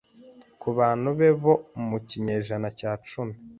[0.61, 1.53] kubantu be bo
[1.87, 3.35] mu kinyejana cya cumi